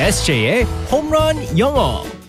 SJ의 0.00 0.64
홈런 0.90 1.36
영어. 1.58 2.19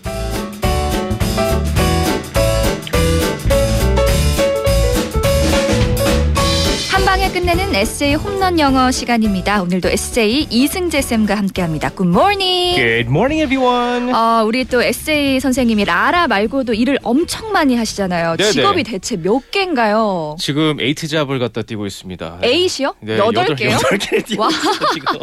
끝내는 7.32 7.74
SJ 7.74 8.14
홈런 8.14 8.58
영어 8.58 8.90
시간입니다. 8.90 9.62
오늘도 9.62 9.88
SJ 9.88 10.48
이승재 10.50 11.00
쌤과 11.00 11.34
함께합니다. 11.34 11.88
Good 11.88 12.17
morning. 12.17 12.76
Good 12.76 13.08
morning, 13.08 13.42
everyone. 13.42 14.14
어, 14.14 14.44
우리 14.44 14.66
또 14.66 14.82
SJ 14.82 15.40
선생님이 15.40 15.86
라라 15.86 16.28
말고도 16.28 16.74
일을 16.74 16.98
엄청 17.02 17.50
많이 17.52 17.74
하시잖아요. 17.74 18.36
네네. 18.36 18.50
직업이 18.50 18.82
대체 18.84 19.16
몇 19.16 19.50
개인가요? 19.50 20.36
지금 20.38 20.78
eight 20.78 21.08
job을 21.08 21.38
갖다 21.38 21.62
뛰고 21.62 21.86
있습니다. 21.86 22.40
에잇이요? 22.42 22.96
네, 23.00 23.16
여덟 23.16 23.56
개요? 23.56 23.70
여덟 23.70 23.96
개 23.96 24.20
뛰고 24.22 24.46
지금. 24.92 25.18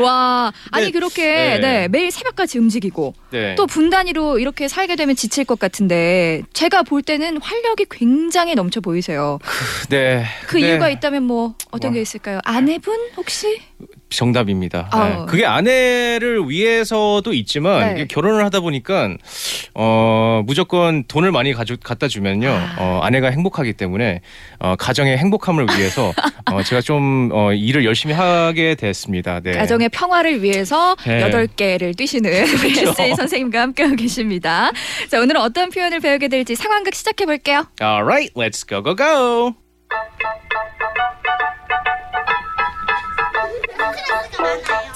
와, 0.02 0.50
아니 0.70 0.86
네. 0.86 0.90
그렇게 0.90 1.22
네. 1.22 1.58
네, 1.58 1.88
매일 1.88 2.10
새벽까지 2.10 2.58
움직이고 2.58 3.12
네. 3.30 3.54
또 3.56 3.66
분단위로 3.66 4.38
이렇게 4.38 4.68
살게 4.68 4.96
되면 4.96 5.14
지칠 5.14 5.44
것 5.44 5.58
같은데 5.58 6.40
제가 6.54 6.82
볼 6.82 7.02
때는 7.02 7.36
활력이 7.42 7.86
굉장히 7.90 8.54
넘쳐 8.54 8.80
보이세요. 8.80 9.38
네. 9.90 10.24
그 10.46 10.56
네. 10.56 10.70
이유가 10.70 10.88
있다면 10.88 11.25
뭐 11.26 11.54
어떤 11.70 11.90
뭐. 11.90 11.94
게 11.96 12.02
있을까요? 12.02 12.40
아내분 12.44 12.96
혹시? 13.16 13.60
정답입니다. 14.08 14.88
네. 14.92 14.98
어. 14.98 15.26
그게 15.26 15.44
아내를 15.44 16.48
위해서도 16.48 17.32
있지만 17.32 17.94
네. 17.94 18.06
결혼을 18.06 18.44
하다 18.44 18.60
보니까 18.60 19.10
어 19.74 20.42
무조건 20.46 21.04
돈을 21.04 21.32
많이 21.32 21.52
가져, 21.52 21.76
갖다 21.76 22.08
주면요 22.08 22.48
아. 22.48 22.76
어, 22.78 23.00
아내가 23.02 23.30
행복하기 23.30 23.72
때문에 23.74 24.20
어, 24.60 24.76
가정의 24.76 25.18
행복함을 25.18 25.66
위해서 25.76 26.12
어, 26.50 26.62
제가 26.62 26.80
좀 26.80 27.30
어, 27.32 27.52
일을 27.52 27.84
열심히 27.84 28.14
하게 28.14 28.76
됐습니다. 28.76 29.40
네. 29.40 29.52
가정의 29.52 29.88
평화를 29.88 30.42
위해서 30.42 30.96
네. 31.04 31.20
여덟 31.22 31.46
개를 31.46 31.94
뛰시는 31.94 32.30
우리 32.62 32.72
그렇죠. 32.74 33.16
선생님과 33.16 33.60
함께하고 33.60 33.96
계십니다. 33.96 34.70
자, 35.08 35.20
오늘은 35.20 35.40
어떤 35.40 35.70
표현을 35.70 36.00
배우게 36.00 36.28
될지 36.28 36.54
상황극 36.54 36.94
시작해 36.94 37.26
볼게요. 37.26 37.66
Alright, 37.82 38.32
let's 38.34 38.66
go 38.66 38.82
go 38.82 38.94
go. 38.94 39.54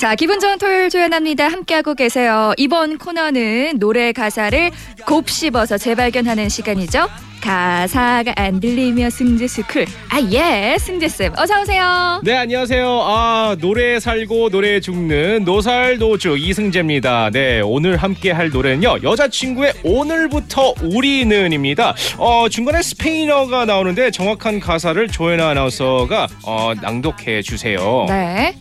자, 0.00 0.14
기분 0.14 0.40
좋은 0.40 0.56
토요일 0.56 0.88
조연합니다. 0.88 1.48
함께하고 1.48 1.94
계세요. 1.94 2.54
이번 2.56 2.96
코너는 2.96 3.78
노래 3.78 4.12
가사를 4.12 4.70
곱씹어서 5.04 5.76
재발견하는 5.76 6.48
시간이죠. 6.48 7.06
가사가 7.42 8.32
안 8.36 8.60
들리면 8.60 9.10
승재 9.10 9.46
school. 9.46 9.84
아, 10.08 10.18
예, 10.32 10.78
승재 10.80 11.06
쌤. 11.06 11.34
어서 11.36 11.60
오세요. 11.60 12.22
네 12.24 12.34
안녕하세요. 12.34 12.86
아 13.04 13.56
노래 13.60 14.00
살고 14.00 14.48
노래 14.48 14.80
죽는 14.80 15.44
노살 15.44 15.98
노죽 15.98 16.38
이승재입니다. 16.38 17.28
네 17.30 17.60
오늘 17.60 17.98
함께 17.98 18.30
할 18.30 18.48
노래는요 18.48 19.00
여자친구의 19.02 19.74
오늘부터 19.84 20.76
우리는입니다. 20.82 21.94
어 22.16 22.48
중간에 22.48 22.80
스페인어가 22.80 23.66
나오는데 23.66 24.10
정확한 24.12 24.60
가사를 24.60 25.08
조연아 25.08 25.50
아나운서가 25.50 26.26
어, 26.46 26.72
낭독해 26.80 27.42
주세요. 27.42 28.06
네. 28.08 28.54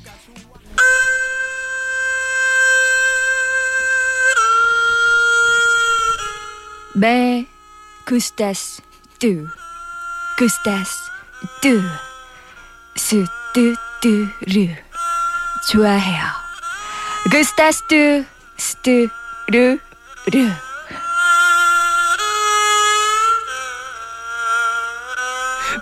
Me 6.95 7.45
gustas 8.05 8.81
tú, 9.19 9.47
gustas 10.37 10.89
tú, 11.61 11.81
스뚜뚜루 12.95 14.75
좋아해요. 15.71 16.25
gustas 17.31 17.83
tú, 17.87 18.25
스뚜루루 18.57 19.79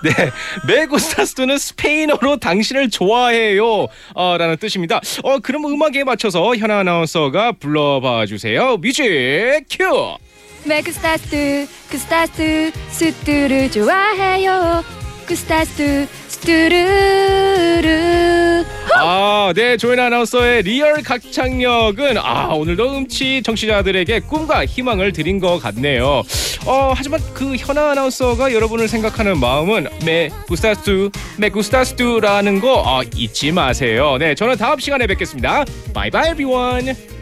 네, 0.04 0.32
Me 0.68 0.83
gustas는 0.83 1.58
스페인어로 1.58 2.38
당신을 2.38 2.90
좋아해요. 2.90 3.88
어, 4.14 4.38
라는 4.38 4.58
뜻입니다. 4.58 5.02
어, 5.24 5.40
그럼 5.40 5.66
음악에 5.66 6.04
맞춰서 6.04 6.56
현아 6.56 6.80
아나운서가 6.80 7.54
불러봐 7.54 8.26
주세요. 8.28 8.78
뮤직 8.78 9.66
큐! 9.70 10.18
Gustas 11.90 12.30
tú, 12.32 12.72
스뚜루 12.92 13.72
좋아해요. 13.72 14.84
tú, 15.78 16.08
스뚜루루 16.28 17.88
아, 18.96 19.54
네, 19.56 19.78
조현아 19.78 20.00
아나운서의 20.00 20.64
리얼 20.64 21.02
가창력은 21.04 22.18
아 22.18 22.48
오늘도 22.54 22.98
음치 22.98 23.42
청취자들에게 23.44 24.22
꿈과 24.22 24.66
희망을 24.66 25.12
드린 25.14 25.40
것 25.40 25.60
같네요. 25.60 26.24
어, 26.66 26.94
하지만 26.96 27.22
그 27.34 27.56
현아 27.56 27.92
아나운서가 27.92 28.54
여러분을 28.54 28.88
생각하는 28.88 29.40
마음은 29.40 29.88
me 30.06 30.30
gustas 30.48 30.90
tú, 30.90 31.12
me 31.38 31.50
gustas 31.50 31.97
tú라는 31.97 32.60
거 32.60 32.84
아, 32.86 33.04
잊지 33.16 33.52
마세요. 33.52 34.18
네, 34.20 34.36
저는 34.36 34.58
다음 34.58 34.80
시간에 34.80 35.08
뵙겠습니다. 35.08 35.64
바이바이 35.94 36.32
에 36.32 37.17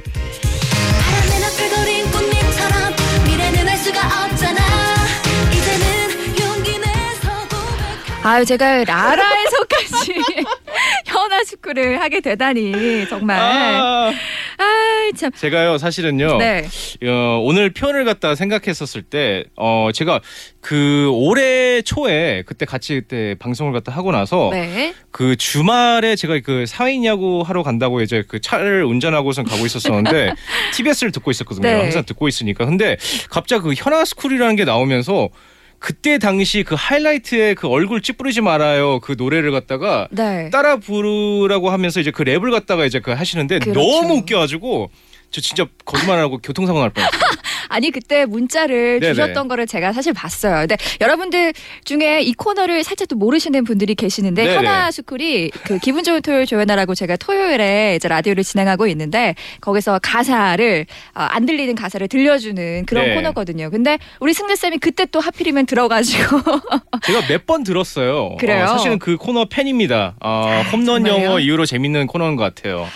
아유 8.25 8.43
제가 8.43 8.83
라라에서까지 8.85 10.13
현아 11.05 11.43
축구를 11.43 12.01
하게 12.01 12.21
되다니 12.21 13.07
정말 13.07 13.39
아, 13.39 14.11
아 14.57 14.85
참 15.15 15.31
제가요 15.31 15.77
사실은요. 15.77 16.37
네. 16.37 16.67
어, 17.03 17.39
오늘 17.43 17.71
표현을 17.71 18.05
갖다 18.05 18.35
생각했었을 18.35 19.03
때, 19.03 19.45
어, 19.55 19.89
제가 19.93 20.21
그 20.61 21.09
올해 21.13 21.81
초에 21.81 22.43
그때 22.45 22.65
같이 22.65 22.95
그때 22.95 23.35
방송을 23.37 23.73
갖다 23.73 23.91
하고 23.91 24.11
나서 24.11 24.49
네. 24.51 24.93
그 25.11 25.35
주말에 25.35 26.15
제가 26.15 26.39
그 26.43 26.65
사회인 26.65 27.05
야구 27.05 27.43
하러 27.45 27.61
간다고 27.63 28.01
이제 28.01 28.23
그 28.27 28.41
차를 28.41 28.83
운전하고선 28.85 29.45
가고 29.45 29.65
있었었는데 29.65 30.33
TBS를 30.73 31.11
듣고 31.11 31.31
있었거든요. 31.31 31.67
네. 31.67 31.81
항상 31.81 32.03
듣고 32.05 32.27
있으니까. 32.27 32.65
근데 32.65 32.97
갑자기 33.29 33.63
그 33.63 33.73
현아 33.75 34.05
스쿨이라는 34.05 34.55
게 34.55 34.65
나오면서 34.65 35.29
그때 35.79 36.17
당시 36.17 36.63
그 36.63 36.75
하이라이트에 36.77 37.53
그 37.53 37.67
얼굴 37.67 38.01
찌푸리지 38.01 38.41
말아요 38.41 38.99
그 38.99 39.15
노래를 39.17 39.51
갖다가 39.51 40.07
네. 40.11 40.49
따라 40.49 40.77
부르라고 40.77 41.69
하면서 41.69 41.99
이제 41.99 42.11
그 42.11 42.23
랩을 42.23 42.51
갖다가 42.51 42.85
이제 42.85 42.99
그 42.99 43.11
하시는데 43.11 43.59
그렇죠. 43.59 43.79
너무 43.79 44.15
웃겨가지고 44.15 44.89
저 45.31 45.41
진짜 45.41 45.65
거짓말하고 45.83 46.37
교통사고 46.37 46.79
날 46.79 46.89
뻔했어요. 46.91 47.19
아니 47.75 47.91
그때 47.91 48.25
문자를 48.25 49.01
네네. 49.01 49.13
주셨던 49.13 49.49
거를 49.49 49.67
제가 49.67 49.91
사실 49.91 50.13
봤어요. 50.13 50.59
근데 50.61 50.77
여러분들 51.01 51.53
중에 51.83 52.21
이 52.21 52.33
코너를 52.33 52.83
살짝 52.85 53.09
또 53.09 53.17
모르시는 53.17 53.65
분들이 53.65 53.95
계시는데 53.95 54.43
네네. 54.45 54.55
현아 54.55 54.91
스쿨이 54.91 55.51
그 55.65 55.77
기분 55.79 56.05
좋은 56.05 56.21
토요일 56.21 56.45
조현아라고 56.45 56.95
제가 56.95 57.17
토요일에 57.17 57.95
이제 57.97 58.07
라디오를 58.07 58.45
진행하고 58.45 58.87
있는데 58.87 59.35
거기서 59.59 59.99
가사를 60.01 60.85
어, 61.15 61.21
안 61.21 61.45
들리는 61.45 61.75
가사를 61.75 62.07
들려주는 62.07 62.85
그런 62.85 63.05
네. 63.07 63.15
코너거든요. 63.15 63.69
근데 63.69 63.99
우리 64.21 64.33
승재 64.33 64.55
쌤이 64.55 64.77
그때 64.77 65.05
또 65.05 65.19
하필이면 65.19 65.65
들어가지고 65.65 66.41
제가 67.05 67.27
몇 67.27 67.45
번 67.45 67.63
들었어요. 67.63 68.37
그래요? 68.39 68.63
어, 68.63 68.67
사실은 68.69 68.97
그 68.97 69.17
코너 69.17 69.45
팬입니다. 69.45 70.15
어, 70.23 70.63
홈런 70.71 71.03
정말요? 71.03 71.23
영어 71.25 71.39
이후로 71.39 71.65
재밌는 71.67 72.07
코너인 72.07 72.35
것 72.37 72.43
같아요. 72.55 72.87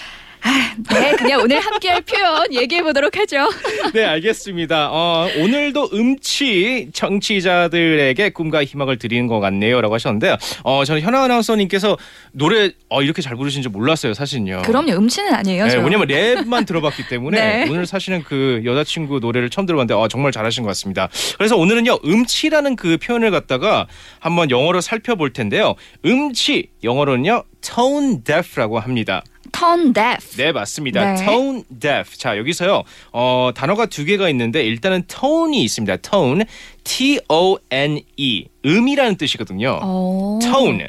네 0.91 1.15
그냥 1.15 1.41
오늘 1.41 1.59
함께할 1.59 2.01
표현 2.01 2.53
얘기해 2.53 2.83
보도록 2.83 3.17
하죠. 3.17 3.49
네, 3.93 4.05
알겠습니다. 4.05 4.89
어, 4.91 5.27
오늘도 5.37 5.89
음치 5.93 6.89
청취자들에게 6.93 8.29
꿈과 8.29 8.63
희망을 8.63 8.97
드리는 8.97 9.27
것 9.27 9.39
같네요라고 9.39 9.93
하셨는데, 9.93 10.37
어, 10.63 10.83
저는 10.85 11.01
현아 11.01 11.23
아나운서님께서 11.23 11.97
노래 12.31 12.71
어, 12.89 13.01
이렇게 13.01 13.21
잘 13.21 13.35
부르신 13.35 13.61
줄 13.61 13.71
몰랐어요, 13.71 14.13
사실은요. 14.13 14.63
그럼요 14.65 14.93
음치는 14.93 15.33
아니에요. 15.33 15.65
네, 15.65 15.71
저. 15.71 15.79
왜냐면 15.79 16.07
랩만 16.07 16.65
들어봤기 16.65 17.07
때문에 17.07 17.39
네. 17.65 17.69
오늘 17.69 17.85
사실은 17.85 18.23
그 18.23 18.61
여자친구 18.65 19.19
노래를 19.19 19.49
처음 19.49 19.65
들어봤는데 19.65 19.93
어, 19.93 20.07
정말 20.07 20.31
잘하신 20.31 20.63
것 20.63 20.69
같습니다. 20.69 21.09
그래서 21.37 21.57
오늘은요 21.57 21.99
음치라는 22.05 22.75
그 22.75 22.97
표현을 22.97 23.31
갖다가 23.31 23.87
한번 24.19 24.49
영어로 24.51 24.81
살펴볼 24.81 25.33
텐데요. 25.33 25.75
음치 26.05 26.69
영어로는요 26.83 27.43
tone 27.61 28.23
deaf라고 28.23 28.79
합니다. 28.79 29.23
Tone 29.51 29.93
deaf. 29.93 30.37
네 30.37 30.51
맞습니다. 30.51 31.13
네. 31.13 31.25
tone 31.25 31.63
deaf. 31.79 32.17
자 32.17 32.37
여기서요 32.37 32.83
어, 33.11 33.51
단어가 33.55 33.85
두 33.85 34.05
개가 34.05 34.29
있는데 34.29 34.63
일단은 34.63 35.03
tone이 35.07 35.63
있습니다. 35.63 35.97
tone, 35.97 36.45
t 36.83 37.19
o 37.27 37.57
n 37.69 38.01
e 38.17 38.45
음이라는 38.65 39.15
뜻이거든요. 39.15 39.79
어. 39.81 40.39
tone 40.41 40.87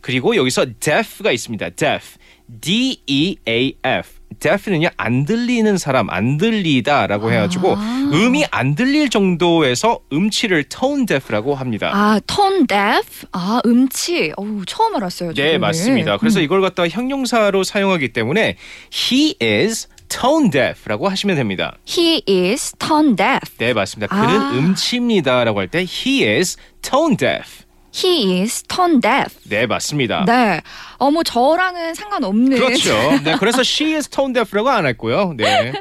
그리고 0.00 0.36
여기서 0.36 0.66
deaf가 0.80 1.32
있습니다. 1.32 1.70
deaf, 1.70 2.16
d 2.60 3.00
e 3.06 3.36
a 3.46 3.74
f. 3.84 4.19
deaf는요 4.38 4.88
안 4.96 5.24
들리는 5.24 5.76
사람, 5.76 6.08
안 6.10 6.36
들리다라고 6.38 7.32
해가지고 7.32 7.74
아. 7.76 8.10
음이 8.12 8.44
안 8.50 8.74
들릴 8.74 9.10
정도에서 9.10 10.00
음치를 10.12 10.64
tone 10.64 11.06
deaf라고 11.06 11.54
합니다. 11.54 11.90
아, 11.92 12.20
tone 12.26 12.66
deaf. 12.66 13.26
아, 13.32 13.60
음치. 13.66 14.32
어우, 14.36 14.64
처음 14.66 14.96
알았어요. 14.96 15.30
네 15.30 15.34
저거를. 15.34 15.58
맞습니다. 15.58 16.16
그래서 16.18 16.40
음. 16.40 16.44
이걸 16.44 16.60
갖다 16.62 16.88
형용사로 16.88 17.64
사용하기 17.64 18.12
때문에 18.12 18.56
he 18.92 19.34
is 19.42 19.88
tone 20.08 20.50
deaf라고 20.50 21.08
하시면 21.08 21.36
됩니다. 21.36 21.76
He 21.88 22.22
is 22.28 22.72
tone 22.78 23.14
deaf. 23.16 23.40
네, 23.58 23.72
맞습니다. 23.74 24.08
그는 24.08 24.40
아. 24.40 24.52
음치입니다라고 24.54 25.60
할 25.60 25.68
때 25.68 25.80
he 25.80 26.24
is 26.26 26.56
tone 26.82 27.16
deaf. 27.16 27.64
He 27.92 28.40
is 28.40 28.62
tone 28.64 29.00
deaf. 29.00 29.36
네, 29.44 29.66
맞습니다. 29.66 30.24
네. 30.26 30.60
어머 30.98 31.22
저랑은 31.22 31.94
상관없는 31.94 32.56
그렇죠. 32.56 32.92
네, 33.24 33.36
그래서 33.38 33.60
she 33.62 33.94
is 33.94 34.08
tone 34.08 34.32
deaf라고 34.32 34.70
안 34.70 34.86
했고요. 34.86 35.34
네. 35.36 35.72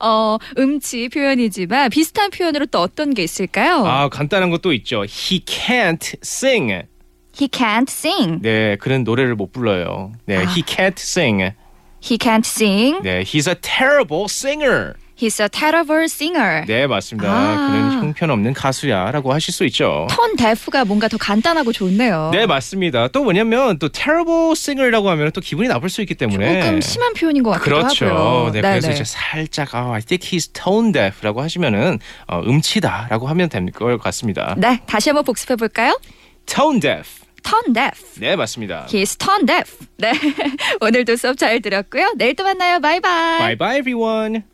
어, 0.00 0.38
음치 0.58 1.08
표현이지만 1.08 1.90
비슷한 1.90 2.30
표현으로 2.30 2.66
또 2.66 2.80
어떤 2.80 3.14
게 3.14 3.22
있을까요? 3.22 3.86
아, 3.86 4.08
간단한 4.08 4.50
것도 4.50 4.72
있죠. 4.72 5.04
He 5.04 5.44
can't 5.44 6.16
sing. 6.22 6.86
He 7.38 7.48
can't 7.48 7.88
sing. 7.88 8.40
네, 8.42 8.76
그는 8.76 9.04
노래를 9.04 9.36
못 9.36 9.52
불러요. 9.52 10.12
네, 10.26 10.38
아. 10.38 10.40
he 10.40 10.62
can't 10.62 10.98
sing. 10.98 11.52
He 12.02 12.18
can't 12.18 12.44
sing. 12.44 13.00
네, 13.02 13.22
he's 13.22 13.48
a 13.48 13.54
terrible 13.54 14.24
singer. 14.28 14.94
He's 15.14 15.40
a 15.40 15.48
terrible 15.48 16.04
singer. 16.04 16.64
네, 16.66 16.86
맞습니다. 16.86 17.30
아. 17.30 17.70
그는 17.70 17.92
형편없는 18.02 18.54
가수야라고 18.54 19.32
하실 19.32 19.52
수 19.54 19.64
있죠. 19.66 20.06
톤 20.10 20.36
데프가 20.36 20.84
뭔가 20.84 21.06
더 21.08 21.16
간단하고 21.16 21.72
좋네요. 21.72 22.30
네, 22.32 22.46
맞습니다. 22.46 23.08
또 23.08 23.22
뭐냐면 23.22 23.78
또 23.78 23.88
terrible 23.88 24.52
singer라고 24.52 25.10
하면 25.10 25.30
또 25.32 25.40
기분이 25.40 25.68
나쁠 25.68 25.90
수 25.90 26.00
있기 26.00 26.14
때문에 26.14 26.62
조금 26.62 26.80
심한 26.80 27.12
표현인 27.14 27.42
것 27.42 27.50
같기도 27.50 27.76
그렇죠. 27.76 28.06
하고요. 28.06 28.50
네, 28.52 28.60
그래서 28.62 28.90
이제 28.90 29.04
살짝 29.04 29.74
아, 29.74 29.92
I 29.92 30.00
think 30.00 30.28
he's 30.30 30.52
tone 30.52 30.92
deaf라고 30.92 31.40
하시면은 31.42 31.98
어, 32.26 32.40
음치다라고 32.40 33.28
하면 33.28 33.48
될 33.48 33.62
것 33.72 33.98
같습니다. 33.98 34.54
네, 34.58 34.80
다시 34.86 35.10
한번 35.10 35.24
복습해 35.24 35.56
볼까요? 35.56 35.98
tone 36.46 36.80
deaf. 36.80 37.22
Tone 37.42 37.72
deaf. 37.74 38.20
네, 38.20 38.34
맞습니다. 38.36 38.86
He's 38.88 39.18
tone 39.18 39.46
deaf. 39.46 39.76
네, 39.98 40.12
오늘도 40.80 41.16
수업 41.16 41.36
잘 41.36 41.60
들었고요. 41.60 42.12
내일 42.16 42.34
또 42.34 42.44
만나요. 42.44 42.80
바이바이. 42.80 43.38
Bye 43.38 43.56
bye 43.58 43.78
everyone. 43.78 44.51